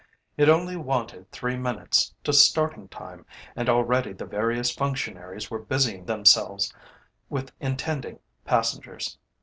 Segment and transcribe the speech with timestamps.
[0.35, 3.23] It only wanted three minutes to starting time,
[3.55, 6.73] and already the various functionaries were busying themselves
[7.29, 9.19] with intending passengers.